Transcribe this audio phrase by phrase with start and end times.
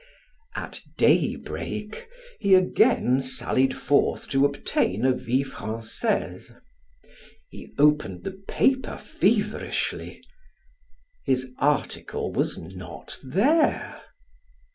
[0.55, 2.07] At daybreak
[2.39, 6.53] he again sallied forth to obtain a "Vie Francaise."
[7.51, 10.23] He opened the paper feverishly;
[11.23, 14.01] his article was not there.